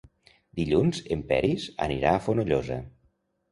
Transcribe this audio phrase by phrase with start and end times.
[0.59, 2.83] Dilluns en Peris anirà a Fonollosa.